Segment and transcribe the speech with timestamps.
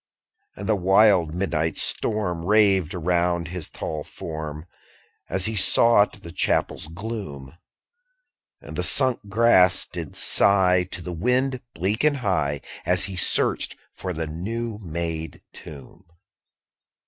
[0.57, 0.59] 11.
[0.63, 4.63] And the wild midnight storm Raved around his tall form,
[5.29, 7.55] _60 As he sought the chapel's gloom:
[8.61, 13.77] And the sunk grass did sigh To the wind, bleak and high, As he searched
[13.93, 16.03] for the new made tomb.